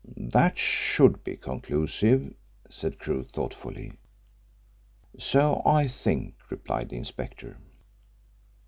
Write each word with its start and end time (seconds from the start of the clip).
"That 0.17 0.57
should 0.57 1.23
be 1.23 1.37
conclusive," 1.37 2.33
said 2.67 2.97
Crewe 2.97 3.21
thoughtfully. 3.23 3.99
"So 5.19 5.61
I 5.63 5.87
think," 5.87 6.37
replied 6.49 6.89
the 6.89 6.97
inspector. 6.97 7.59